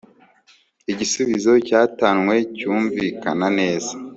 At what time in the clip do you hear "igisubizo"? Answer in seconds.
0.91-1.51